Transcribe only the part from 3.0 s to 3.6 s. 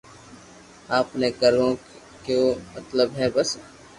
ھي بس